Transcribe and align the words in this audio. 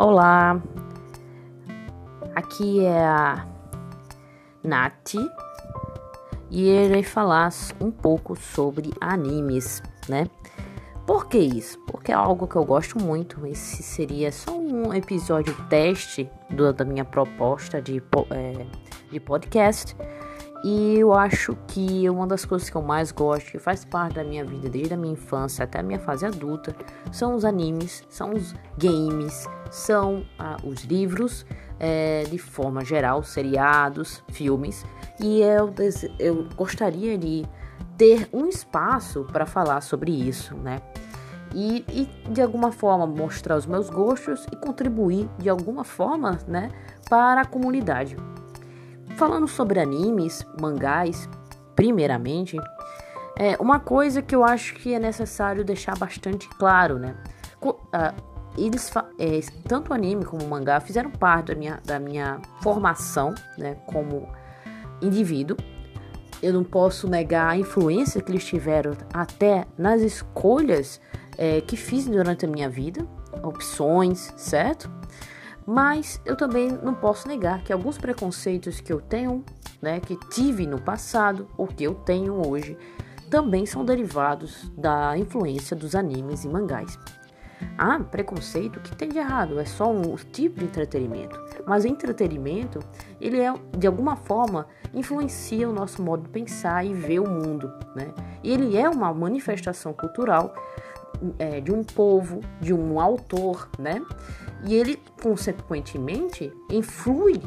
Olá, 0.00 0.62
aqui 2.32 2.84
é 2.84 3.04
a 3.04 3.44
Nath 4.62 5.16
e 6.48 6.68
irei 6.68 7.02
falar 7.02 7.52
um 7.80 7.90
pouco 7.90 8.36
sobre 8.36 8.94
animes, 9.00 9.82
né? 10.08 10.28
Por 11.04 11.26
que 11.26 11.38
isso? 11.38 11.80
Porque 11.80 12.12
é 12.12 12.14
algo 12.14 12.46
que 12.46 12.54
eu 12.54 12.64
gosto 12.64 12.96
muito. 12.96 13.44
Esse 13.44 13.82
seria 13.82 14.30
só 14.30 14.56
um 14.56 14.94
episódio 14.94 15.52
teste 15.68 16.30
do, 16.48 16.72
da 16.72 16.84
minha 16.84 17.04
proposta 17.04 17.82
de, 17.82 18.00
é, 18.30 18.66
de 19.10 19.18
podcast. 19.18 19.96
E 20.64 20.98
eu 20.98 21.14
acho 21.14 21.56
que 21.68 22.08
uma 22.10 22.26
das 22.26 22.44
coisas 22.44 22.68
que 22.68 22.76
eu 22.76 22.82
mais 22.82 23.12
gosto, 23.12 23.52
que 23.52 23.58
faz 23.58 23.84
parte 23.84 24.14
da 24.16 24.24
minha 24.24 24.44
vida 24.44 24.68
desde 24.68 24.94
a 24.94 24.96
minha 24.96 25.12
infância 25.12 25.64
até 25.64 25.78
a 25.78 25.82
minha 25.82 26.00
fase 26.00 26.26
adulta, 26.26 26.74
são 27.12 27.34
os 27.34 27.44
animes, 27.44 28.02
são 28.08 28.34
os 28.34 28.54
games, 28.76 29.46
são 29.70 30.24
ah, 30.38 30.56
os 30.64 30.82
livros, 30.84 31.46
é, 31.78 32.24
de 32.24 32.38
forma 32.38 32.84
geral, 32.84 33.22
seriados, 33.22 34.22
filmes. 34.30 34.84
E 35.20 35.40
eu, 35.42 35.72
eu 36.18 36.48
gostaria 36.56 37.16
de 37.16 37.44
ter 37.96 38.28
um 38.32 38.46
espaço 38.46 39.24
para 39.32 39.46
falar 39.46 39.80
sobre 39.80 40.10
isso, 40.10 40.56
né? 40.56 40.80
E, 41.54 41.84
e, 41.88 42.30
de 42.30 42.42
alguma 42.42 42.70
forma 42.70 43.06
mostrar 43.06 43.56
os 43.56 43.64
meus 43.64 43.88
gostos 43.88 44.46
e 44.52 44.56
contribuir 44.56 45.28
de 45.38 45.48
alguma 45.48 45.82
forma, 45.82 46.38
né, 46.46 46.70
para 47.08 47.40
a 47.40 47.44
comunidade. 47.44 48.16
Falando 49.18 49.48
sobre 49.48 49.80
animes, 49.80 50.46
mangás, 50.60 51.28
primeiramente, 51.74 52.56
é 53.36 53.56
uma 53.58 53.80
coisa 53.80 54.22
que 54.22 54.32
eu 54.32 54.44
acho 54.44 54.76
que 54.76 54.94
é 54.94 54.98
necessário 55.00 55.64
deixar 55.64 55.98
bastante 55.98 56.48
claro, 56.50 57.00
né? 57.00 57.16
Ah, 57.92 58.14
eles, 58.56 58.88
é, 59.18 59.40
tanto 59.66 59.92
anime 59.92 60.24
como 60.24 60.46
mangá 60.46 60.78
fizeram 60.78 61.10
parte 61.10 61.48
da 61.48 61.56
minha, 61.56 61.80
da 61.84 61.98
minha 61.98 62.40
formação, 62.62 63.34
né, 63.58 63.74
como 63.86 64.28
indivíduo. 65.02 65.56
Eu 66.40 66.52
não 66.52 66.62
posso 66.62 67.08
negar 67.08 67.50
a 67.50 67.56
influência 67.56 68.22
que 68.22 68.30
eles 68.30 68.44
tiveram 68.44 68.92
até 69.12 69.66
nas 69.76 70.00
escolhas 70.00 71.00
é, 71.36 71.60
que 71.60 71.76
fiz 71.76 72.06
durante 72.06 72.46
a 72.46 72.48
minha 72.48 72.70
vida, 72.70 73.04
opções, 73.42 74.32
certo? 74.36 74.88
Mas 75.70 76.18
eu 76.24 76.34
também 76.34 76.72
não 76.82 76.94
posso 76.94 77.28
negar 77.28 77.62
que 77.62 77.70
alguns 77.70 77.98
preconceitos 77.98 78.80
que 78.80 78.90
eu 78.90 79.02
tenho, 79.02 79.44
né, 79.82 80.00
que 80.00 80.16
tive 80.30 80.66
no 80.66 80.80
passado 80.80 81.46
ou 81.58 81.66
que 81.66 81.84
eu 81.84 81.94
tenho 81.94 82.48
hoje, 82.48 82.74
também 83.30 83.66
são 83.66 83.84
derivados 83.84 84.70
da 84.70 85.18
influência 85.18 85.76
dos 85.76 85.94
animes 85.94 86.42
e 86.42 86.48
mangás. 86.48 86.98
Há 87.76 88.00
preconceito 88.00 88.80
que 88.80 88.96
tem 88.96 89.10
de 89.10 89.18
errado, 89.18 89.60
é 89.60 89.66
só 89.66 89.92
um 89.92 90.16
tipo 90.16 90.60
de 90.60 90.64
entretenimento. 90.64 91.38
Mas 91.66 91.84
o 91.84 91.88
entretenimento, 91.88 92.80
ele 93.20 93.38
é 93.38 93.52
de 93.76 93.86
alguma 93.86 94.16
forma 94.16 94.66
influencia 94.94 95.68
o 95.68 95.72
nosso 95.72 96.00
modo 96.02 96.22
de 96.22 96.30
pensar 96.30 96.82
e 96.82 96.94
ver 96.94 97.18
o 97.18 97.28
mundo, 97.28 97.70
né? 97.94 98.14
E 98.42 98.50
ele 98.50 98.74
é 98.74 98.88
uma 98.88 99.12
manifestação 99.12 99.92
cultural 99.92 100.54
é, 101.38 101.60
de 101.60 101.72
um 101.72 101.82
povo, 101.82 102.40
de 102.60 102.72
um 102.72 103.00
autor, 103.00 103.68
né? 103.78 104.02
E 104.64 104.74
ele, 104.74 105.00
consequentemente, 105.22 106.52
influi 106.70 107.40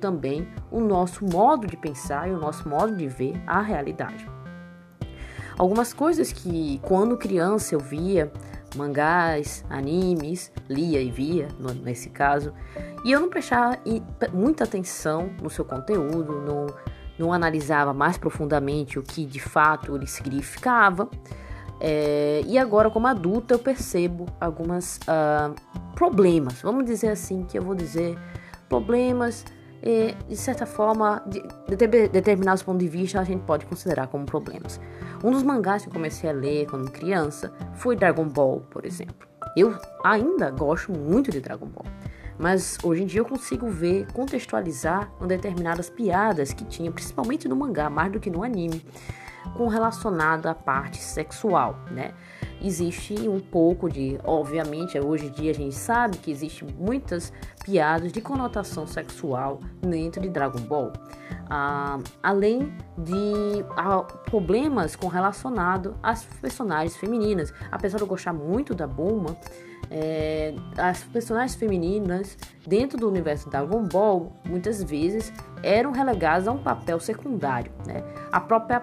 também 0.00 0.48
o 0.70 0.80
nosso 0.80 1.24
modo 1.24 1.66
de 1.66 1.76
pensar 1.76 2.28
e 2.28 2.32
o 2.32 2.38
nosso 2.38 2.68
modo 2.68 2.94
de 2.94 3.08
ver 3.08 3.40
a 3.46 3.60
realidade. 3.60 4.28
Algumas 5.56 5.92
coisas 5.92 6.32
que, 6.32 6.78
quando 6.82 7.16
criança, 7.16 7.74
eu 7.74 7.80
via 7.80 8.32
mangás, 8.76 9.64
animes, 9.68 10.52
lia 10.68 11.00
e 11.00 11.10
via, 11.10 11.48
nesse 11.82 12.10
caso, 12.10 12.52
e 13.04 13.12
eu 13.12 13.20
não 13.20 13.28
prestava 13.28 13.78
muita 14.32 14.64
atenção 14.64 15.30
no 15.42 15.50
seu 15.50 15.64
conteúdo, 15.64 16.40
não, 16.40 16.66
não 17.18 17.32
analisava 17.32 17.92
mais 17.92 18.16
profundamente 18.16 18.98
o 18.98 19.02
que 19.02 19.24
de 19.24 19.40
fato 19.40 19.94
ele 19.96 20.06
significava. 20.06 21.08
É, 21.80 22.42
e 22.46 22.58
agora, 22.58 22.90
como 22.90 23.06
adulta, 23.06 23.54
eu 23.54 23.58
percebo 23.58 24.26
algumas 24.38 24.98
uh, 24.98 25.54
problemas, 25.94 26.60
vamos 26.60 26.84
dizer 26.84 27.08
assim, 27.08 27.44
que 27.44 27.58
eu 27.58 27.62
vou 27.62 27.74
dizer 27.74 28.18
problemas, 28.68 29.44
e, 29.82 30.14
de 30.28 30.36
certa 30.36 30.66
forma, 30.66 31.22
de, 31.26 31.40
de 31.76 32.08
determinados 32.08 32.62
pontos 32.62 32.80
de 32.80 32.88
vista, 32.88 33.18
a 33.18 33.24
gente 33.24 33.42
pode 33.44 33.64
considerar 33.64 34.08
como 34.08 34.26
problemas. 34.26 34.78
Um 35.24 35.30
dos 35.30 35.42
mangás 35.42 35.82
que 35.82 35.88
eu 35.88 35.92
comecei 35.92 36.28
a 36.28 36.32
ler 36.34 36.66
quando 36.66 36.90
criança 36.90 37.50
foi 37.74 37.96
Dragon 37.96 38.28
Ball, 38.28 38.60
por 38.70 38.84
exemplo. 38.84 39.26
Eu 39.56 39.74
ainda 40.04 40.50
gosto 40.50 40.92
muito 40.92 41.30
de 41.30 41.40
Dragon 41.40 41.66
Ball, 41.66 41.86
mas 42.38 42.76
hoje 42.82 43.02
em 43.02 43.06
dia 43.06 43.20
eu 43.20 43.24
consigo 43.24 43.68
ver, 43.68 44.06
contextualizar 44.12 45.10
determinadas 45.26 45.88
piadas 45.88 46.52
que 46.52 46.64
tinha, 46.66 46.90
principalmente 46.92 47.48
no 47.48 47.56
mangá, 47.56 47.88
mais 47.88 48.12
do 48.12 48.20
que 48.20 48.30
no 48.30 48.42
anime 48.44 48.84
com 49.56 49.68
relacionado 49.68 50.46
à 50.46 50.54
parte 50.54 50.98
sexual, 50.98 51.76
né? 51.90 52.12
Existe 52.62 53.14
um 53.26 53.40
pouco 53.40 53.88
de, 53.88 54.18
obviamente, 54.22 54.98
hoje 54.98 55.26
em 55.26 55.30
dia 55.30 55.50
a 55.50 55.54
gente 55.54 55.74
sabe 55.74 56.18
que 56.18 56.30
existe 56.30 56.62
muitas 56.64 57.32
piadas 57.64 58.12
de 58.12 58.20
conotação 58.20 58.86
sexual 58.86 59.60
dentro 59.80 60.20
de 60.20 60.28
Dragon 60.28 60.60
Ball, 60.60 60.92
ah, 61.48 61.98
além 62.22 62.70
de 62.98 63.64
ah, 63.76 64.02
problemas 64.28 64.94
com 64.94 65.08
relacionado 65.08 65.96
às 66.02 66.24
personagens 66.24 66.96
femininas. 66.96 67.52
Apesar 67.72 67.96
de 67.96 68.04
eu 68.04 68.08
gostar 68.08 68.34
muito 68.34 68.74
da 68.74 68.86
Bulma, 68.86 69.36
é, 69.90 70.54
as 70.78 71.02
personagens 71.02 71.56
femininas 71.56 72.38
dentro 72.66 72.96
do 72.96 73.08
universo 73.08 73.50
Dragon 73.50 73.82
Ball 73.82 74.32
muitas 74.44 74.82
vezes 74.82 75.32
eram 75.62 75.90
relegadas 75.90 76.46
a 76.46 76.52
um 76.52 76.62
papel 76.62 77.00
secundário. 77.00 77.72
Né? 77.86 78.04
A 78.30 78.40
própria 78.40 78.80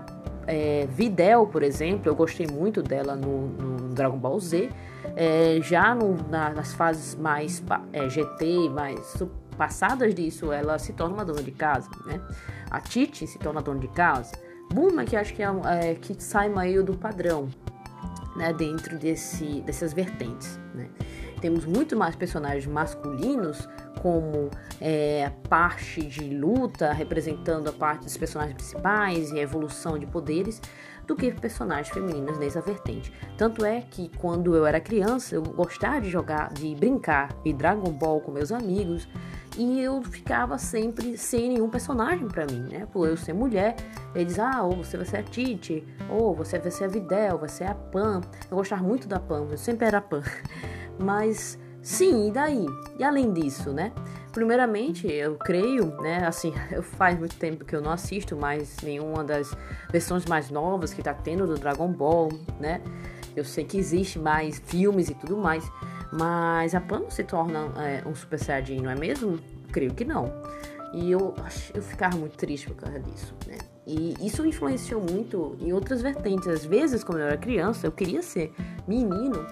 é, 0.48 0.88
Videl, 0.90 1.46
por 1.46 1.62
exemplo, 1.62 2.10
eu 2.10 2.16
gostei 2.16 2.48
muito 2.48 2.82
dela 2.82 3.16
no, 3.16 3.48
no 3.48 3.90
Dragon 3.90 4.18
Ball 4.18 4.40
Z. 4.40 4.70
É, 5.16 5.60
já 5.62 5.94
no, 5.94 6.16
na, 6.30 6.52
nas 6.52 6.74
fases 6.74 7.16
mais 7.16 7.62
é, 7.92 8.10
GT, 8.10 8.70
mais 8.70 9.22
passadas 9.58 10.14
disso, 10.16 10.52
ela 10.52 10.80
se 10.80 10.94
torna 10.94 11.16
uma 11.16 11.26
dona 11.26 11.44
de 11.44 11.52
casa, 11.52 11.90
né? 12.06 12.22
A 12.70 12.80
Titi 12.80 13.28
se 13.28 13.38
torna 13.38 13.62
dona 13.62 13.80
de 13.80 13.88
casa. 13.90 14.32
Buma, 14.72 15.04
que 15.04 15.16
acho 15.16 15.34
que, 15.34 15.42
é, 15.42 15.48
é, 15.82 15.96
que 15.96 16.16
sai 16.22 16.50
meio 16.50 16.84
do 16.84 16.96
padrão, 16.96 17.50
né? 18.36 18.54
Dentro 18.54 18.98
desse, 18.98 19.62
dessas 19.62 19.94
vertentes, 19.94 20.60
né? 20.74 20.90
Temos 21.42 21.66
muito 21.66 21.96
mais 21.96 22.16
personagens 22.16 22.66
masculinos 22.66 23.68
como 24.02 24.50
é, 24.80 25.32
parte 25.50 26.02
de 26.02 26.30
luta, 26.30 26.92
representando 26.92 27.70
a 27.70 27.74
parte 27.74 28.04
dos 28.04 28.18
personagens 28.18 28.56
principais 28.56 29.32
e 29.32 29.40
a 29.40 29.42
evolução 29.42 29.98
de 29.98 30.06
poderes, 30.06 30.62
do 31.06 31.16
que 31.16 31.32
personagens 31.32 31.90
femininos 31.90 32.38
nessa 32.38 32.62
vertente. 32.62 33.12
Tanto 33.38 33.66
é 33.66 33.82
que 33.82 34.12
quando 34.18 34.56
eu 34.56 34.66
era 34.66 34.80
criança, 34.80 35.36
eu 35.36 35.42
gostava 35.42 36.02
de 36.02 36.10
jogar, 36.10 36.54
de 36.54 36.76
brincar 36.76 37.34
de 37.44 37.54
Dragon 37.54 37.92
Ball 37.92 38.20
com 38.20 38.32
meus 38.32 38.52
amigos 38.52 39.08
e 39.58 39.82
eu 39.82 40.02
ficava 40.04 40.58
sempre 40.58 41.18
sem 41.18 41.50
nenhum 41.50 41.70
personagem 41.70 42.28
para 42.28 42.46
mim, 42.46 42.68
né? 42.70 42.86
Por 42.92 43.08
eu 43.08 43.18
ser 43.18 43.34
mulher, 43.34 43.76
eles, 44.14 44.38
ah, 44.38 44.62
ou 44.62 44.84
você 44.84 44.98
vai 44.98 45.06
ser 45.06 45.18
a 45.18 45.24
Titi, 45.24 45.84
ou 46.10 46.36
você 46.36 46.60
vai 46.60 46.70
ser 46.70 46.84
a 46.84 46.88
Videl, 46.88 47.40
vai 47.40 47.50
ser 47.50 47.64
a 47.64 47.74
Pan. 47.74 48.22
Eu 48.52 48.58
gostava 48.58 48.84
muito 48.84 49.08
da 49.08 49.20
Pan, 49.20 49.48
eu 49.50 49.58
sempre 49.58 49.88
era 49.88 49.98
a 49.98 50.02
Pan. 50.02 50.22
Mas 51.00 51.58
sim, 51.82 52.30
e 52.30 52.32
daí? 52.32 52.66
E 52.98 53.04
além 53.04 53.32
disso, 53.32 53.72
né? 53.72 53.92
Primeiramente, 54.32 55.08
eu 55.08 55.36
creio, 55.36 55.96
né? 56.02 56.26
Assim, 56.26 56.54
faz 56.98 57.18
muito 57.18 57.36
tempo 57.36 57.66
que 57.66 57.76
eu 57.76 57.82
não 57.82 57.92
assisto 57.92 58.36
mais 58.36 58.78
nenhuma 58.84 59.24
das 59.24 59.52
versões 59.92 60.26
mais 60.26 60.50
novas 60.50 60.94
que 60.94 61.02
tá 61.02 61.14
tendo 61.14 61.48
do 61.48 61.56
Dragon 61.56 61.92
Ball, 61.92 62.30
né? 62.60 62.82
Eu 63.36 63.44
sei 63.44 63.64
que 63.66 63.78
existe 63.78 64.18
mais 64.18 64.60
filmes 64.60 65.10
e 65.10 65.14
tudo 65.14 65.38
mais, 65.38 65.64
mas 66.12 66.74
a 66.74 66.82
Pan 66.82 67.04
se 67.10 67.24
torna 67.24 67.72
é, 67.78 68.08
um 68.08 68.16
Super 68.16 68.40
Saiyajin, 68.40 68.82
não 68.82 68.92
é 68.92 68.96
mesmo? 68.96 69.40
Creio 69.72 69.94
que 69.94 70.04
não. 70.04 70.34
E 70.94 71.12
eu, 71.12 71.36
eu 71.74 71.82
ficava 71.82 72.18
muito 72.18 72.38
triste 72.38 72.68
por 72.68 72.76
causa 72.76 73.00
disso, 73.00 73.36
né? 73.46 73.58
E 73.86 74.16
isso 74.20 74.46
influenciou 74.46 75.02
muito 75.02 75.56
em 75.62 75.72
outras 75.72 76.02
vertentes. 76.02 76.48
Às 76.48 76.66
vezes, 76.66 77.04
quando 77.04 77.20
eu 77.20 77.28
era 77.28 77.38
criança, 77.38 77.88
eu 77.88 77.92
queria 77.92 78.22
ser 78.22 78.54
menino 78.88 79.46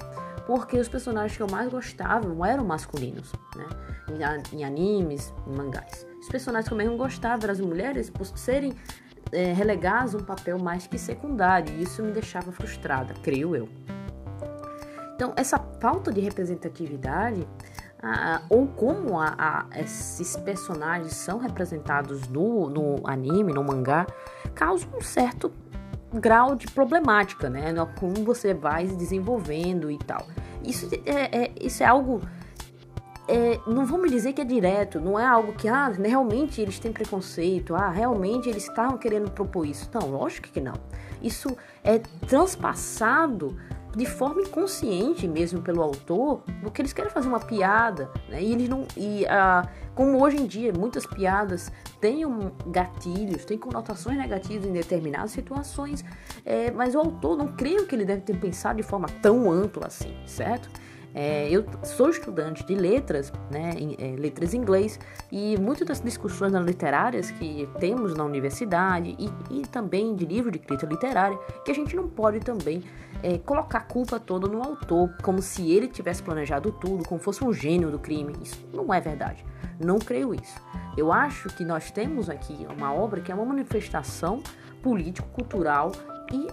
porque 0.45 0.77
os 0.77 0.87
personagens 0.87 1.35
que 1.35 1.43
eu 1.43 1.49
mais 1.49 1.69
gostava 1.69 2.27
não 2.27 2.45
eram 2.45 2.63
masculinos, 2.63 3.31
né? 3.55 3.65
Em, 4.09 4.57
em 4.57 4.63
animes, 4.63 5.33
em 5.47 5.55
mangás. 5.55 6.05
Os 6.21 6.29
personagens 6.29 6.67
que 6.67 6.73
eu 6.73 6.77
mesmo 6.77 6.97
gostava 6.97 7.43
eram 7.43 7.51
as 7.53 7.59
mulheres 7.59 8.09
por 8.09 8.25
serem 8.37 8.73
é, 9.31 9.53
relegadas 9.53 10.15
a 10.15 10.17
um 10.17 10.23
papel 10.23 10.57
mais 10.59 10.87
que 10.87 10.97
secundário, 10.97 11.73
e 11.75 11.83
isso 11.83 12.03
me 12.03 12.11
deixava 12.11 12.51
frustrada, 12.51 13.13
creio 13.23 13.55
eu. 13.55 13.69
Então, 15.15 15.33
essa 15.35 15.57
falta 15.79 16.11
de 16.11 16.19
representatividade, 16.19 17.47
ah, 18.03 18.41
ou 18.49 18.67
como 18.67 19.19
a, 19.19 19.33
a, 19.37 19.79
esses 19.79 20.35
personagens 20.37 21.13
são 21.13 21.39
representados 21.39 22.27
no, 22.27 22.69
no 22.69 23.07
anime, 23.07 23.53
no 23.53 23.63
mangá, 23.63 24.05
causa 24.53 24.85
um 24.93 25.01
certo 25.01 25.51
grau 26.19 26.55
de 26.55 26.67
problemática, 26.67 27.49
né? 27.49 27.73
Como 27.99 28.15
você 28.23 28.53
vai 28.53 28.87
se 28.87 28.95
desenvolvendo 28.95 29.89
e 29.91 29.97
tal. 29.97 30.25
Isso 30.63 30.89
é, 31.05 31.43
é, 31.43 31.51
isso 31.59 31.83
é 31.83 31.85
algo 31.85 32.21
é, 33.27 33.59
não 33.65 33.85
me 33.97 34.09
dizer 34.09 34.33
que 34.33 34.41
é 34.41 34.45
direto, 34.45 34.99
não 34.99 35.19
é 35.19 35.25
algo 35.25 35.53
que, 35.53 35.67
ah, 35.67 35.87
realmente 35.89 36.61
eles 36.61 36.77
têm 36.77 36.91
preconceito, 36.91 37.75
ah, 37.75 37.89
realmente 37.89 38.47
eles 38.47 38.67
estavam 38.67 38.97
querendo 38.97 39.31
propor 39.31 39.65
isso. 39.65 39.89
Não, 39.93 40.11
lógico 40.11 40.49
que 40.49 40.61
não. 40.61 40.75
Isso 41.21 41.55
é 41.83 41.99
transpassado 42.27 43.57
de 43.95 44.05
forma 44.05 44.41
inconsciente 44.41 45.27
mesmo 45.27 45.61
pelo 45.61 45.81
autor, 45.81 46.43
porque 46.61 46.81
eles 46.81 46.91
querem 46.91 47.09
fazer 47.09 47.27
uma 47.27 47.39
piada, 47.39 48.11
né? 48.27 48.43
E 48.43 48.51
eles 48.51 48.67
não 48.67 48.85
e 48.97 49.25
ah, 49.27 49.67
como 49.93 50.21
hoje 50.21 50.37
em 50.37 50.45
dia 50.45 50.73
muitas 50.73 51.05
piadas 51.05 51.71
têm 52.01 52.25
um, 52.25 52.51
gatilhos, 52.67 53.45
têm 53.45 53.57
conotações 53.57 54.17
negativas 54.17 54.67
em 54.67 54.73
determinadas 54.73 55.31
situações, 55.31 56.03
é, 56.45 56.69
mas 56.71 56.93
o 56.93 56.99
autor 56.99 57.37
não 57.37 57.47
creio 57.47 57.87
que 57.87 57.95
ele 57.95 58.05
deve 58.05 58.21
ter 58.21 58.37
pensado 58.37 58.75
de 58.77 58.83
forma 58.83 59.07
tão 59.21 59.49
ampla 59.49 59.87
assim, 59.87 60.13
certo? 60.25 60.69
É, 61.17 61.47
eu 61.49 61.65
sou 61.81 62.09
estudante 62.09 62.65
de 62.65 62.75
letras, 62.75 63.31
né, 63.49 63.71
em, 63.77 63.95
é, 63.97 64.17
letras 64.17 64.53
em 64.53 64.57
inglês, 64.57 64.99
e 65.31 65.57
muitas 65.57 65.87
das 65.87 66.01
discussões 66.01 66.51
literárias 66.51 67.31
que 67.31 67.69
temos 67.79 68.13
na 68.13 68.25
universidade 68.25 69.15
e, 69.17 69.29
e, 69.49 69.61
também 69.61 70.13
de 70.13 70.25
livro 70.25 70.51
de 70.51 70.59
crítica 70.59 70.91
literária, 70.91 71.37
que 71.63 71.71
a 71.71 71.73
gente 71.73 71.95
não 71.95 72.09
pode 72.09 72.41
também 72.41 72.83
é, 73.23 73.37
colocar 73.37 73.77
a 73.77 73.81
culpa 73.81 74.19
toda 74.19 74.45
no 74.45 74.61
autor, 74.61 75.15
como 75.23 75.41
se 75.41 75.71
ele 75.71 75.87
tivesse 75.87 76.21
planejado 76.21 76.69
tudo, 76.73 77.07
como 77.07 77.19
fosse 77.19 77.41
um 77.45 77.53
gênio 77.53 77.89
do 77.89 77.97
crime. 77.97 78.33
Isso 78.41 78.67
não 78.73 78.93
é 78.93 78.99
verdade. 78.99 79.45
Não 79.79 79.99
creio 79.99 80.35
isso. 80.35 80.59
Eu 80.97 81.13
acho 81.13 81.47
que 81.47 81.63
nós 81.63 81.91
temos 81.91 82.29
aqui 82.29 82.67
uma 82.75 82.93
obra 82.93 83.21
que 83.21 83.31
é 83.31 83.35
uma 83.35 83.45
manifestação 83.45 84.43
político-cultural 84.83 85.93
e, 86.31 86.47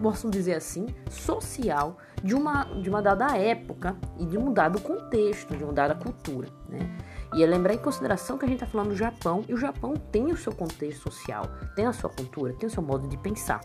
posso 0.00 0.30
dizer 0.30 0.54
assim, 0.54 0.86
social 1.10 1.98
de 2.22 2.34
uma, 2.34 2.64
de 2.64 2.88
uma 2.88 3.02
dada 3.02 3.36
época 3.36 3.96
e 4.18 4.26
de 4.26 4.38
um 4.38 4.52
dado 4.52 4.80
contexto, 4.80 5.56
de 5.56 5.64
uma 5.64 5.72
dada 5.72 5.94
cultura. 5.94 6.48
Né? 6.68 6.98
E 7.34 7.42
é 7.42 7.46
lembrar 7.46 7.74
em 7.74 7.78
consideração 7.78 8.38
que 8.38 8.44
a 8.44 8.48
gente 8.48 8.62
está 8.62 8.66
falando 8.66 8.88
do 8.88 8.96
Japão, 8.96 9.44
e 9.48 9.54
o 9.54 9.56
Japão 9.56 9.94
tem 9.94 10.32
o 10.32 10.36
seu 10.36 10.52
contexto 10.54 11.10
social, 11.10 11.44
tem 11.74 11.86
a 11.86 11.92
sua 11.92 12.10
cultura, 12.10 12.52
tem 12.54 12.68
o 12.68 12.70
seu 12.70 12.82
modo 12.82 13.08
de 13.08 13.16
pensar. 13.18 13.60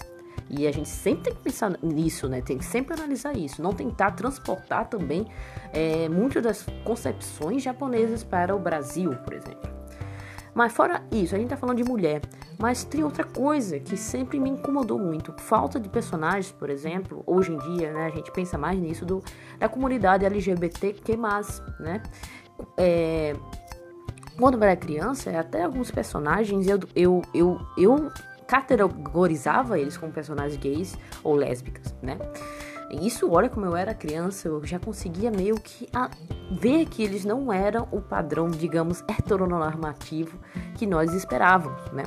E 0.49 0.67
a 0.67 0.71
gente 0.71 0.89
sempre 0.89 1.23
tem 1.25 1.33
que 1.35 1.41
pensar 1.41 1.77
nisso, 1.81 2.27
né? 2.27 2.41
Tem 2.41 2.57
que 2.57 2.65
sempre 2.65 2.93
analisar 2.93 3.35
isso. 3.37 3.61
Não 3.61 3.73
tentar 3.73 4.11
transportar 4.11 4.89
também 4.89 5.25
é, 5.71 6.09
muitas 6.09 6.43
das 6.43 6.65
concepções 6.83 7.63
japonesas 7.63 8.23
para 8.23 8.53
o 8.53 8.59
Brasil, 8.59 9.15
por 9.23 9.33
exemplo. 9.33 9.80
Mas 10.53 10.73
fora 10.73 11.03
isso, 11.11 11.35
a 11.35 11.37
gente 11.37 11.49
tá 11.49 11.57
falando 11.57 11.77
de 11.77 11.83
mulher. 11.83 12.21
Mas 12.59 12.83
tem 12.83 13.03
outra 13.03 13.23
coisa 13.23 13.79
que 13.79 13.95
sempre 13.95 14.39
me 14.39 14.49
incomodou 14.49 14.99
muito. 14.99 15.33
Falta 15.37 15.79
de 15.79 15.89
personagens, 15.89 16.51
por 16.51 16.69
exemplo. 16.69 17.23
Hoje 17.25 17.51
em 17.53 17.57
dia, 17.57 17.91
né? 17.91 18.05
A 18.07 18.09
gente 18.09 18.31
pensa 18.31 18.57
mais 18.57 18.79
nisso 18.79 19.05
do, 19.05 19.23
da 19.57 19.69
comunidade 19.69 20.25
LGBTQ+, 20.25 21.17
né? 21.79 22.03
É, 22.77 23.35
quando 24.37 24.55
eu 24.55 24.63
era 24.63 24.75
criança, 24.75 25.31
até 25.39 25.63
alguns 25.63 25.89
personagens 25.91 26.67
eu, 26.67 26.79
eu, 26.95 27.21
eu, 27.33 27.59
eu 27.77 28.11
categorizava 28.47 29.79
eles 29.79 29.97
como 29.97 30.11
personagens 30.11 30.59
gays 30.61 30.97
ou 31.23 31.35
lésbicas, 31.35 31.95
né? 32.01 32.17
Isso, 32.91 33.31
olha 33.31 33.49
como 33.49 33.65
eu 33.65 33.75
era 33.75 33.93
criança, 33.93 34.47
eu 34.47 34.65
já 34.65 34.79
conseguia 34.79 35.31
meio 35.31 35.55
que 35.55 35.87
ver 36.51 36.85
que 36.85 37.03
eles 37.03 37.23
não 37.23 37.51
eram 37.51 37.87
o 37.91 38.01
padrão, 38.01 38.49
digamos, 38.49 39.03
heteronormativo 39.07 40.37
que 40.75 40.85
nós 40.85 41.13
esperávamos, 41.13 41.91
né? 41.91 42.03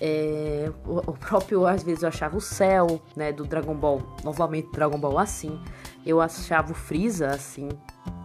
É, 0.00 0.70
o, 0.84 1.12
próprio, 1.12 1.66
às 1.66 1.82
vezes, 1.82 2.02
eu 2.02 2.08
achava 2.08 2.36
o 2.36 2.40
céu, 2.40 3.00
né, 3.16 3.32
do 3.32 3.44
Dragon 3.44 3.74
Ball, 3.74 4.02
novamente 4.22 4.70
Dragon 4.72 4.98
Ball 4.98 5.18
assim. 5.18 5.58
Eu 6.04 6.20
achava 6.20 6.72
o 6.72 6.74
Freeza 6.74 7.28
assim. 7.28 7.68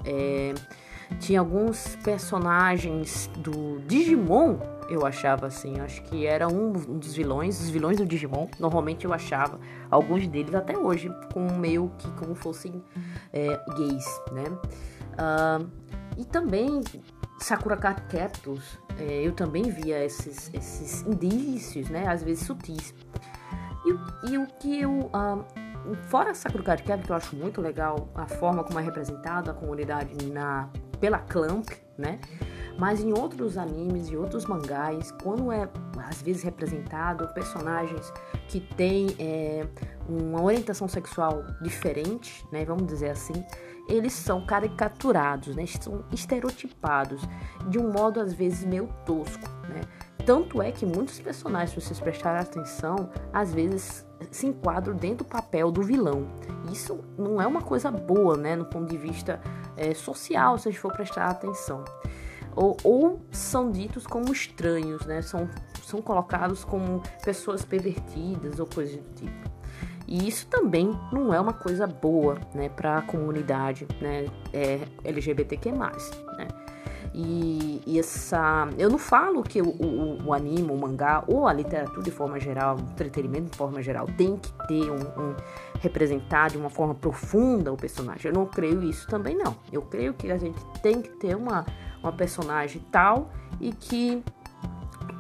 É, 0.04 0.54
tinha 1.20 1.40
alguns 1.40 1.96
personagens 2.04 3.30
do 3.38 3.80
Digimon 3.88 4.58
eu 4.92 5.06
achava 5.06 5.48
assim. 5.48 5.80
Acho 5.80 6.02
que 6.04 6.26
era 6.26 6.48
um 6.48 6.72
dos 6.72 7.14
vilões, 7.16 7.60
os 7.62 7.70
vilões 7.70 7.98
do 7.98 8.06
Digimon. 8.06 8.48
Normalmente 8.60 9.06
eu 9.06 9.14
achava 9.14 9.60
alguns 9.90 10.28
deles 10.28 10.54
até 10.54 10.78
hoje 10.78 11.10
com 11.34 11.52
meio 11.54 11.92
que 11.98 12.12
como 12.12 12.36
fossem 12.36 12.84
é, 13.32 13.60
gays, 13.76 14.06
né? 14.32 14.46
Uh, 15.12 15.70
e 16.18 16.26
também 16.26 16.82
Sakura 17.40 17.76
Card 17.78 18.02
Captors, 18.04 18.78
é, 19.00 19.26
eu 19.26 19.32
também 19.32 19.64
via 19.64 20.04
esses, 20.04 20.52
esses 20.54 21.02
indícios, 21.04 21.90
né? 21.90 22.08
Às 22.08 22.24
vezes 22.24 22.46
sutis. 22.46 22.94
E, 23.86 24.32
e 24.32 24.38
o 24.38 24.46
que 24.60 24.82
eu. 24.82 24.92
Uh, 24.92 25.44
fora 26.08 26.34
Sakura 26.34 26.64
Card 26.64 26.84
Captors, 26.84 27.06
que 27.06 27.12
eu 27.12 27.16
acho 27.16 27.36
muito 27.36 27.60
legal 27.60 28.10
a 28.14 28.28
forma 28.28 28.64
como 28.64 28.80
é 28.80 28.84
representada 28.84 29.52
a 29.52 29.54
comunidade 29.54 30.26
na, 30.28 30.70
pela 31.00 31.18
Clamp, 31.18 31.68
né? 31.98 32.20
Mas 32.78 33.02
em 33.02 33.12
outros 33.12 33.58
animes 33.58 34.10
e 34.10 34.18
outros 34.18 34.46
mangás, 34.46 35.12
quando 35.24 35.52
é 35.52 35.70
às 35.98 36.22
vezes 36.22 36.44
representado 36.44 37.28
personagens 37.34 38.12
que 38.48 38.60
têm 38.60 39.16
é, 39.20 39.66
uma 40.08 40.42
orientação 40.42 40.88
sexual 40.88 41.44
diferente, 41.62 42.46
né, 42.52 42.66
vamos 42.66 42.88
dizer 42.88 43.10
assim, 43.10 43.34
eles 43.88 44.14
são 44.14 44.46
caricaturados, 44.46 45.56
né, 45.56 45.66
são 45.68 46.04
estereotipados 46.12 47.22
de 47.68 47.78
um 47.78 47.92
modo 47.92 48.20
às 48.20 48.34
vezes 48.34 48.66
meio 48.66 48.88
tosco, 49.06 49.48
né? 49.68 49.82
Tanto 50.26 50.62
é 50.62 50.72
que 50.72 50.86
muitos 50.86 51.20
personagens, 51.20 51.72
se 51.72 51.82
vocês 51.82 52.00
prestarem 52.00 52.42
atenção, 52.42 53.10
às 53.34 53.52
vezes 53.52 54.06
se 54.30 54.46
enquadram 54.46 54.96
dentro 54.96 55.26
do 55.26 55.26
papel 55.26 55.72
do 55.72 55.82
vilão. 55.82 56.28
Isso 56.72 57.00
não 57.18 57.42
é 57.42 57.48
uma 57.48 57.64
coisa 57.64 57.90
boa, 57.90 58.38
né, 58.38 58.56
no 58.56 58.66
ponto 58.66 58.88
de 58.88 58.98
vista 58.98 59.42
é, 59.76 59.96
social, 59.96 60.60
se 60.60 60.70
a 60.70 60.72
gente 60.72 60.80
for 60.80 60.94
prestar 60.94 61.28
atenção 61.28 61.84
ou, 62.56 62.78
ou 62.84 63.22
são 63.32 63.72
ditos 63.72 64.06
como 64.06 64.32
estranhos, 64.32 65.06
né? 65.06 65.22
São, 65.22 65.50
são 65.84 66.02
colocados 66.02 66.64
como 66.64 67.02
pessoas 67.24 67.64
pervertidas 67.64 68.60
ou 68.60 68.66
coisas 68.66 68.96
do 68.98 69.14
tipo. 69.16 69.52
E 70.08 70.28
isso 70.28 70.46
também 70.48 70.92
não 71.12 71.34
é 71.34 71.40
uma 71.40 71.54
coisa 71.54 71.88
boa, 71.88 72.38
né, 72.54 72.68
para 72.68 72.98
a 72.98 73.02
comunidade, 73.02 73.88
né, 74.02 74.26
é, 74.52 74.82
LGBTQ+, 75.06 75.72
né? 75.72 76.48
E, 77.14 77.82
e, 77.86 78.00
essa. 78.00 78.70
Eu 78.78 78.90
não 78.90 78.98
falo 78.98 79.44
que 79.44 79.62
o, 79.62 79.68
o, 79.68 80.28
o, 80.28 80.34
anime, 80.34 80.72
o 80.72 80.78
mangá 80.78 81.24
ou 81.28 81.46
a 81.46 81.52
literatura 81.52 82.02
de 82.02 82.12
forma 82.12 82.40
geral, 82.40 82.78
o 82.78 82.80
entretenimento 82.80 83.52
de 83.52 83.58
forma 83.58 83.82
geral, 83.82 84.08
tem 84.18 84.38
que 84.38 84.52
ter 84.68 84.90
um, 84.90 85.02
um, 85.22 85.36
representar 85.82 86.50
de 86.50 86.58
uma 86.58 86.70
forma 86.70 86.96
profunda 86.96 87.72
o 87.72 87.76
personagem. 87.76 88.32
Eu 88.32 88.34
não 88.34 88.46
creio 88.46 88.82
isso 88.84 89.08
também, 89.08 89.36
não. 89.36 89.56
Eu 89.72 89.82
creio 89.82 90.14
que 90.14 90.32
a 90.32 90.38
gente 90.38 90.58
tem 90.82 91.02
que 91.02 91.10
ter 91.10 91.36
uma, 91.36 91.66
uma 92.02 92.14
personagem 92.14 92.82
tal 92.90 93.30
e 93.60 93.72
que 93.74 94.24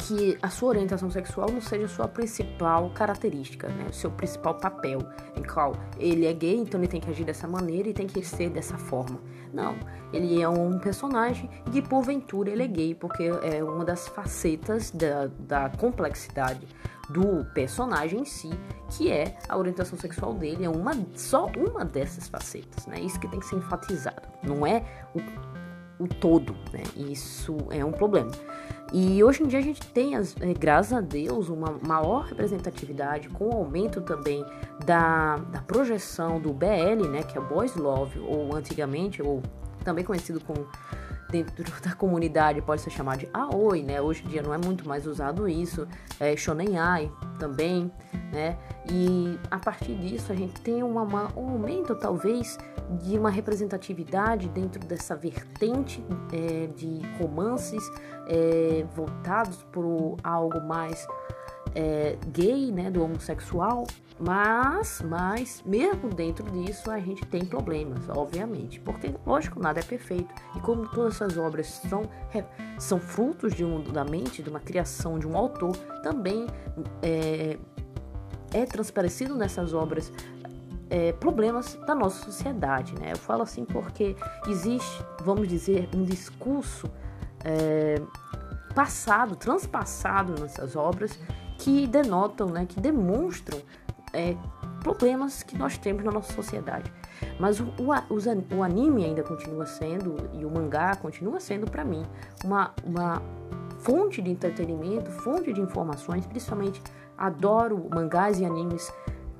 que 0.08 0.38
a 0.41 0.50
sua 0.50 0.70
orientação 0.70 1.10
sexual 1.10 1.50
não 1.51 1.62
seja 1.62 1.88
sua 1.88 2.08
principal 2.08 2.89
característica, 2.89 3.67
né? 3.67 3.88
O 3.89 3.93
seu 3.93 4.10
principal 4.12 4.55
papel, 4.55 5.00
em 5.36 5.43
qual 5.43 5.75
ele 5.98 6.25
é 6.25 6.34
gay, 6.34 6.58
então 6.58 6.79
ele 6.79 6.88
tem 6.88 7.00
que 7.00 7.10
agir 7.10 7.24
dessa 7.24 7.48
maneira 7.48 7.89
e 7.89 7.93
tem 7.93 8.08
que 8.08 8.24
ser 8.24 8.50
dessa 8.50 8.77
forma. 8.77 9.20
Não, 9.53 9.75
ele 10.12 10.41
é 10.41 10.50
um 10.50 10.79
personagem 10.79 11.50
que 11.72 11.81
porventura 11.81 12.50
ele 12.50 12.63
é 12.63 12.67
gay, 12.67 12.96
porque 12.96 13.24
é 13.24 13.63
uma 13.63 13.86
das 13.86 14.08
facetas 14.08 14.91
da, 14.91 15.27
da 15.39 15.70
complexidade 15.70 16.67
do 17.10 17.46
personagem 17.53 18.22
em 18.22 18.25
si, 18.25 18.50
que 18.89 19.12
é 19.12 19.38
a 19.48 19.58
orientação 19.58 20.00
sexual 20.00 20.34
dele, 20.34 20.63
é 20.63 20.70
uma 20.70 20.93
só 21.13 21.48
uma 21.58 21.84
dessas 21.84 22.27
facetas, 22.27 22.88
né? 22.88 23.00
Isso 23.00 23.20
que 23.20 23.27
tem 23.27 23.39
que 23.39 23.46
ser 23.46 23.58
enfatizado. 23.58 24.22
Não 24.41 24.65
é 24.65 24.84
o 25.13 25.20
o 26.01 26.08
todo, 26.08 26.55
né? 26.74 26.81
Isso 26.96 27.55
é 27.70 27.86
um 27.86 27.91
problema. 27.91 28.31
E 28.93 29.24
hoje 29.24 29.41
em 29.41 29.48
dia 29.48 29.60
a 29.60 29.62
gente 29.62 29.86
tem, 29.88 30.15
é, 30.15 30.53
graças 30.53 30.91
a 30.91 31.00
Deus, 31.00 31.48
uma 31.48 31.77
maior 31.81 32.25
representatividade 32.25 33.29
com 33.29 33.50
o 33.50 33.53
aumento 33.53 34.01
também 34.01 34.45
da, 34.86 35.38
da 35.38 35.62
projeção 35.62 36.41
do 36.41 36.51
BL, 36.51 37.07
né? 37.10 37.24
Que 37.24 37.38
é 37.38 37.41
Boys 37.41 37.75
Love, 37.75 38.19
ou 38.19 38.53
antigamente, 38.53 39.21
ou 39.21 39.41
também 39.83 40.03
conhecido 40.03 40.41
como 40.41 40.67
dentro 41.31 41.63
da 41.81 41.95
comunidade 41.95 42.62
pode 42.62 42.81
ser 42.81 42.89
chamado 42.89 43.19
de 43.19 43.29
Aoi, 43.33 43.81
né? 43.81 44.01
Hoje 44.01 44.24
em 44.25 44.27
dia 44.27 44.41
não 44.41 44.53
é 44.53 44.57
muito 44.57 44.88
mais 44.88 45.07
usado 45.07 45.48
isso, 45.48 45.88
é 46.19 46.36
Shonen 46.36 46.77
Ai 46.77 47.10
também, 47.39 47.89
né? 48.31 48.57
E 48.91 49.39
a 49.50 49.57
partir 49.57 49.95
disso 49.95 50.31
a 50.33 50.36
gente 50.36 50.60
tem 50.62 50.83
uma, 50.83 51.03
uma, 51.03 51.31
um 51.38 51.51
aumento 51.51 51.95
talvez 51.95 52.57
de 53.00 53.17
uma 53.17 53.29
representatividade 53.29 54.48
dentro 54.50 54.79
dessa 54.86 55.15
vertente 55.15 56.03
é, 56.31 56.67
de 56.67 57.01
romances 57.17 57.83
é, 58.27 58.86
voltados 58.93 59.63
para 59.71 59.81
algo 60.24 60.62
mais 60.62 61.07
é, 61.74 62.17
gay, 62.27 62.71
né, 62.71 62.91
do 62.91 63.03
homossexual, 63.03 63.86
mas, 64.19 65.01
mas 65.03 65.63
mesmo 65.65 66.10
dentro 66.10 66.45
disso 66.51 66.91
a 66.91 67.00
gente 67.00 67.25
tem 67.25 67.43
problemas, 67.43 68.07
obviamente, 68.10 68.79
porque 68.79 69.13
lógico 69.25 69.60
nada 69.60 69.79
é 69.79 69.83
perfeito. 69.83 70.33
E 70.55 70.60
como 70.60 70.88
todas 70.89 71.15
essas 71.15 71.38
obras 71.38 71.67
são 71.67 72.03
são 72.77 73.00
frutos 73.00 73.53
de 73.53 73.65
um, 73.65 73.81
da 73.81 74.03
mente, 74.03 74.43
de 74.43 74.50
uma 74.50 74.60
criação 74.60 75.17
de 75.17 75.27
um 75.27 75.36
autor, 75.36 75.75
também 76.03 76.45
é, 77.01 77.57
é 78.53 78.65
transparecido 78.65 79.36
nessas 79.36 79.74
obras 79.74 80.12
é, 80.91 81.13
problemas 81.13 81.79
da 81.88 81.95
nossa 81.95 82.25
sociedade, 82.25 82.93
né? 83.00 83.13
Eu 83.13 83.17
falo 83.17 83.43
assim 83.43 83.63
porque 83.63 84.13
existe, 84.45 85.03
vamos 85.24 85.48
dizer, 85.48 85.88
um 85.95 86.03
discurso 86.03 86.91
é, 87.45 87.95
passado, 88.75 89.38
transpassado 89.38 90.36
nessas 90.41 90.75
obras 90.75 91.17
que 91.57 91.88
denotam, 91.88 92.50
né, 92.50 92.65
que 92.67 92.79
demonstram 92.81 93.62
é, 94.12 94.36
problemas 94.83 95.43
que 95.43 95.57
nós 95.57 95.77
temos 95.77 96.03
na 96.03 96.12
nossa 96.12 96.33
sociedade. 96.33 96.91
Mas 97.39 97.60
o, 97.60 97.65
o, 97.77 98.57
o, 98.57 98.63
anime 98.63 99.05
ainda 99.05 99.24
continua 99.24 99.65
sendo, 99.65 100.17
e 100.33 100.43
o 100.43 100.50
mangá 100.50 100.95
continua 100.95 101.39
sendo 101.39 101.69
para 101.69 101.86
mim, 101.86 102.03
uma, 102.43 102.74
uma 102.83 103.21
fonte 103.79 104.21
de 104.21 104.29
entretenimento, 104.29 105.10
fonte 105.12 105.53
de 105.53 105.62
informações, 105.62 106.25
principalmente 106.25 106.81
adoro 107.17 107.88
mangás 107.93 108.39
e 108.39 108.45
animes 108.45 108.91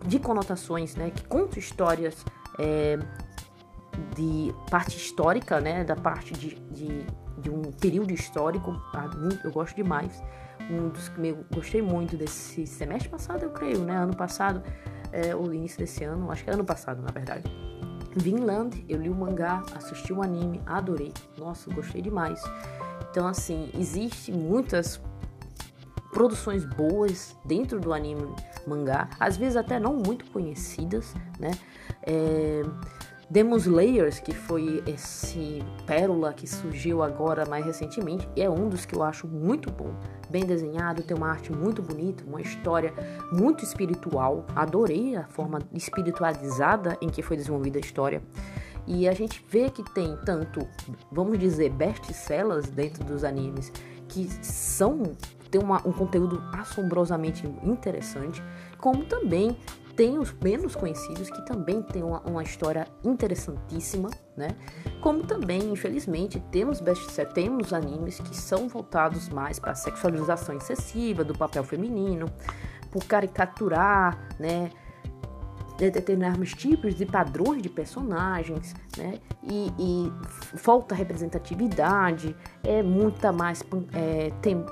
de 0.06 0.20
conotações, 0.20 0.96
né, 0.96 1.12
que 1.12 1.24
contam 1.26 1.60
histórias 1.60 2.26
é, 2.60 2.98
de 4.16 4.54
parte 4.70 4.98
histórica, 4.98 5.60
né, 5.60 5.84
da 5.84 5.96
parte 5.96 6.34
de, 6.34 6.56
de, 6.72 7.06
de 7.38 7.50
um 7.50 7.62
período 7.62 8.14
histórico, 8.14 8.72
ah, 8.94 9.10
eu 9.44 9.52
gosto 9.52 9.76
demais. 9.76 10.22
Um 10.70 10.90
dos 10.90 11.10
que 11.10 11.28
eu 11.28 11.46
gostei 11.54 11.82
muito 11.82 12.16
desse 12.16 12.66
semestre 12.66 13.10
passado, 13.10 13.44
eu 13.44 13.50
creio, 13.50 13.80
né, 13.80 13.96
ano 13.98 14.16
passado, 14.16 14.64
é, 15.12 15.36
o 15.36 15.54
início 15.54 15.80
desse 15.80 16.04
ano, 16.04 16.32
acho 16.32 16.44
que 16.44 16.50
é 16.50 16.54
ano 16.54 16.64
passado, 16.64 17.02
na 17.02 17.12
verdade. 17.12 17.44
Vinland, 18.16 18.86
eu 18.88 19.02
li 19.02 19.10
o 19.10 19.16
mangá, 19.16 19.64
assisti 19.76 20.12
o 20.12 20.22
anime, 20.22 20.62
adorei. 20.66 21.14
Nossa, 21.38 21.74
gostei 21.74 22.02
demais. 22.02 22.42
Então, 23.10 23.28
assim, 23.28 23.70
existe 23.78 24.32
muitas 24.32 25.02
produções 26.12 26.66
boas 26.66 27.36
dentro 27.46 27.80
do 27.80 27.94
anime 27.94 28.34
mangá, 28.68 29.10
às 29.20 29.38
vezes 29.38 29.56
até 29.56 29.80
não 29.80 29.96
muito 29.96 30.26
conhecidas, 30.32 31.14
né? 31.40 31.52
É, 32.04 32.64
Demon 33.32 33.56
Slayers, 33.56 34.20
que 34.20 34.36
foi 34.36 34.84
esse 34.86 35.64
pérola 35.88 36.34
que 36.34 36.46
surgiu 36.46 37.02
agora 37.02 37.46
mais 37.46 37.66
recentemente, 37.66 38.28
é 38.36 38.50
um 38.50 38.68
dos 38.68 38.86
que 38.86 38.94
eu 38.94 39.02
acho 39.02 39.26
muito 39.26 39.72
bom. 39.72 39.94
Bem 40.30 40.46
desenhado, 40.46 41.02
tem 41.02 41.16
uma 41.16 41.30
arte 41.30 41.50
muito 41.50 41.82
bonita, 41.82 42.26
uma 42.28 42.42
história 42.42 42.94
muito 43.32 43.64
espiritual. 43.64 44.46
Adorei 44.54 45.16
a 45.16 45.26
forma 45.28 45.60
espiritualizada 45.72 46.98
em 47.02 47.08
que 47.08 47.22
foi 47.22 47.38
desenvolvida 47.38 47.78
a 47.78 47.80
história. 47.80 48.22
E 48.86 49.08
a 49.08 49.14
gente 49.14 49.46
vê 49.48 49.70
que 49.70 49.84
tem 49.94 50.18
tanto, 50.26 50.68
vamos 51.10 51.40
dizer, 51.40 51.70
best-sellers 51.70 52.70
dentro 52.70 53.02
dos 53.06 53.24
animes 53.24 53.72
que 54.10 54.28
são 54.44 55.04
tem 55.52 55.62
uma, 55.62 55.86
um 55.86 55.92
conteúdo 55.92 56.42
assombrosamente 56.54 57.46
interessante, 57.62 58.42
como 58.80 59.04
também 59.04 59.58
tem 59.96 60.18
os 60.18 60.34
menos 60.34 60.76
conhecidos 60.76 61.30
que 61.30 61.46
também 61.46 61.82
tem 61.82 62.02
uma, 62.02 62.22
uma 62.22 62.42
história 62.42 62.88
interessantíssima, 63.04 64.10
né? 64.36 64.56
Como 65.02 65.24
também, 65.24 65.72
infelizmente, 65.72 66.40
temos 66.52 66.82
temos 67.34 67.74
animes 67.74 68.20
que 68.20 68.36
são 68.36 68.70
voltados 68.70 69.28
mais 69.30 69.60
para 69.60 69.74
a 69.74 69.76
sexualização 69.76 70.56
excessiva 70.56 71.24
do 71.24 71.38
papel 71.38 71.64
feminino, 71.64 72.26
por 72.90 73.04
caricaturar, 73.04 74.18
né? 74.40 74.72
determinados 75.78 76.54
tipos 76.54 76.94
de 76.94 77.08
padrões 77.08 77.62
de 77.62 77.70
personagens, 77.70 78.76
né? 78.96 79.16
E, 79.44 79.74
e 79.80 80.12
falta 80.58 80.94
representatividade, 80.94 82.36
é 82.64 82.84
muita 82.84 83.32
mais 83.32 83.64
é, 83.94 84.32
tem 84.42 84.64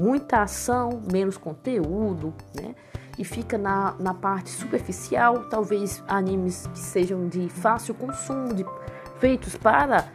muita 0.00 0.42
ação, 0.42 1.02
menos 1.10 1.36
conteúdo, 1.36 2.34
né? 2.54 2.74
e 3.18 3.24
fica 3.24 3.56
na, 3.56 3.94
na 3.98 4.12
parte 4.12 4.50
superficial, 4.50 5.48
talvez 5.48 6.02
animes 6.06 6.66
que 6.66 6.78
sejam 6.78 7.28
de 7.28 7.48
fácil 7.48 7.94
consumo, 7.94 8.52
de, 8.54 8.64
feitos 9.18 9.56
para 9.56 10.08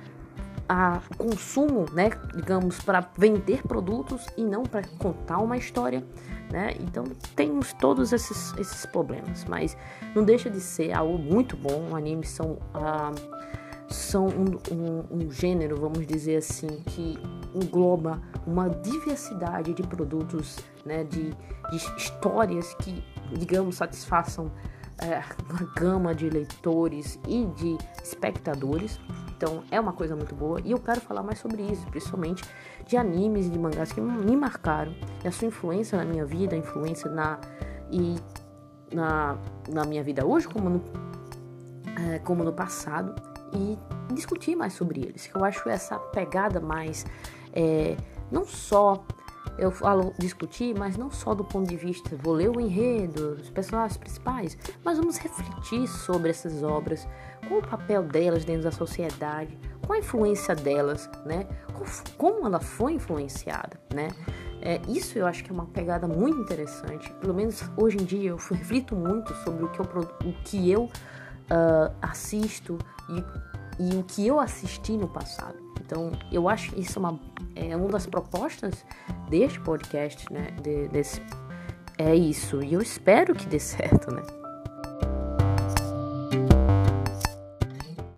a 0.69 1.01
consumo, 1.17 1.85
né, 1.91 2.11
digamos, 2.33 2.79
para 2.79 3.05
vender 3.17 3.61
produtos 3.63 4.25
e 4.37 4.43
não 4.43 4.63
para 4.63 4.83
contar 4.99 5.39
uma 5.39 5.57
história, 5.57 6.01
né? 6.49 6.73
Então 6.79 7.03
temos 7.35 7.73
todos 7.73 8.13
esses, 8.13 8.53
esses 8.57 8.85
problemas, 8.85 9.43
mas 9.45 9.75
não 10.15 10.23
deixa 10.23 10.49
de 10.49 10.61
ser 10.61 10.93
algo 10.93 11.17
muito 11.17 11.57
bom. 11.57 11.93
Animes 11.93 12.29
são 12.29 12.57
ah, 12.73 13.11
são 13.91 14.27
um, 14.27 14.73
um, 14.73 15.25
um 15.25 15.31
gênero, 15.31 15.79
vamos 15.79 16.05
dizer 16.05 16.37
assim, 16.37 16.67
que 16.85 17.17
engloba 17.53 18.21
uma 18.45 18.69
diversidade 18.69 19.73
de 19.73 19.83
produtos, 19.83 20.57
né, 20.85 21.03
de, 21.03 21.31
de 21.69 21.77
histórias 21.97 22.73
que, 22.75 23.03
digamos, 23.37 23.75
satisfaçam 23.75 24.51
é, 24.97 25.21
uma 25.49 25.73
gama 25.75 26.15
de 26.15 26.29
leitores 26.29 27.19
e 27.27 27.45
de 27.45 27.77
espectadores. 28.03 28.99
Então 29.35 29.63
é 29.71 29.79
uma 29.79 29.93
coisa 29.93 30.15
muito 30.15 30.35
boa 30.35 30.61
e 30.63 30.71
eu 30.71 30.79
quero 30.79 31.01
falar 31.01 31.23
mais 31.23 31.39
sobre 31.39 31.63
isso, 31.63 31.85
principalmente 31.87 32.43
de 32.85 32.95
animes 32.95 33.47
e 33.47 33.49
de 33.49 33.57
mangás 33.57 33.91
que 33.91 33.99
me 33.99 34.37
marcaram 34.37 34.93
e 35.23 35.27
a 35.27 35.31
sua 35.31 35.47
influência 35.47 35.97
na 35.97 36.05
minha 36.05 36.25
vida, 36.25 36.55
a 36.55 36.59
influência 36.59 37.09
na 37.09 37.39
e 37.91 38.15
na, 38.93 39.37
na 39.67 39.83
minha 39.83 40.03
vida 40.03 40.25
hoje 40.25 40.47
como 40.47 40.69
no, 40.69 40.81
é, 42.13 42.19
como 42.19 42.43
no 42.43 42.53
passado 42.53 43.30
e 43.53 43.77
discutir 44.13 44.55
mais 44.55 44.73
sobre 44.73 45.01
eles. 45.01 45.29
Eu 45.33 45.43
acho 45.43 45.67
essa 45.69 45.97
pegada 45.97 46.59
mais 46.59 47.05
é, 47.53 47.95
não 48.31 48.45
só 48.45 49.03
eu 49.57 49.71
falo 49.71 50.13
discutir, 50.17 50.73
mas 50.77 50.97
não 50.97 51.11
só 51.11 51.33
do 51.33 51.43
ponto 51.43 51.67
de 51.69 51.75
vista, 51.75 52.15
vou 52.15 52.33
ler 52.33 52.49
o 52.49 52.59
enredo, 52.59 53.37
os 53.41 53.49
personagens 53.49 53.97
principais, 53.97 54.57
mas 54.83 54.97
vamos 54.97 55.17
refletir 55.17 55.87
sobre 55.87 56.29
essas 56.29 56.63
obras, 56.63 57.07
qual 57.47 57.59
o 57.59 57.67
papel 57.67 58.03
delas 58.03 58.45
dentro 58.45 58.63
da 58.63 58.71
sociedade, 58.71 59.57
qual 59.85 59.97
a 59.97 59.99
influência 59.99 60.55
delas, 60.55 61.09
né? 61.25 61.47
Como 62.17 62.45
ela 62.45 62.59
foi 62.59 62.93
influenciada, 62.93 63.79
né? 63.93 64.09
É, 64.61 64.79
isso 64.87 65.17
eu 65.17 65.25
acho 65.25 65.43
que 65.43 65.49
é 65.49 65.53
uma 65.53 65.65
pegada 65.65 66.07
muito 66.07 66.39
interessante. 66.39 67.11
Pelo 67.13 67.33
menos 67.33 67.63
hoje 67.75 67.97
em 67.97 68.05
dia 68.05 68.29
eu 68.29 68.37
reflito 68.51 68.95
muito 68.95 69.33
sobre 69.43 69.65
o 69.65 69.69
que 69.69 69.79
eu, 69.79 69.85
o 69.85 70.33
que 70.43 70.71
eu 70.71 70.83
uh, 70.83 71.93
assisto 72.01 72.77
e, 73.11 73.83
e 73.83 73.97
o 73.97 74.03
que 74.03 74.25
eu 74.25 74.39
assisti 74.39 74.93
no 74.93 75.07
passado. 75.07 75.55
Então, 75.79 76.11
eu 76.31 76.47
acho 76.47 76.71
que 76.71 76.81
isso 76.81 76.97
é 76.97 76.99
uma, 76.99 77.19
é 77.55 77.75
uma 77.75 77.89
das 77.89 78.05
propostas 78.05 78.85
deste 79.29 79.59
podcast, 79.59 80.31
né? 80.31 80.51
De, 80.61 80.87
desse, 80.87 81.21
é 81.97 82.15
isso. 82.15 82.63
E 82.63 82.73
eu 82.73 82.81
espero 82.81 83.35
que 83.35 83.45
dê 83.45 83.59
certo, 83.59 84.13
né? 84.13 84.21